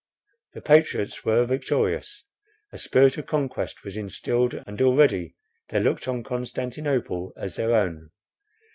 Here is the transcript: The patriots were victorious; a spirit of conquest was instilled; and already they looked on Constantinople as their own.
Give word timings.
The 0.55 0.61
patriots 0.61 1.23
were 1.23 1.45
victorious; 1.45 2.25
a 2.71 2.79
spirit 2.79 3.19
of 3.19 3.27
conquest 3.27 3.83
was 3.83 3.95
instilled; 3.95 4.55
and 4.65 4.81
already 4.81 5.35
they 5.69 5.79
looked 5.79 6.07
on 6.07 6.23
Constantinople 6.23 7.33
as 7.37 7.55
their 7.55 7.75
own. 7.75 8.09